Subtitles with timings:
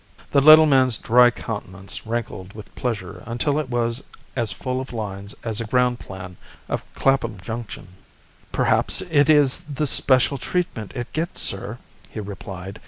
[0.31, 5.35] The little man's dry countenance wrinkled with pleasure until it was as full of lines
[5.43, 7.87] as a ground plan of Clapham Junction.
[8.51, 11.77] "Perhaps it is the special treatment it gets, sir,"
[12.09, 12.79] he replied.